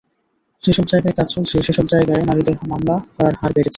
[0.63, 3.69] যেসব জায়গায় কাজ চলছে, সেসব জায়গায় নারীদের মামলা করার হার বেড়েছে।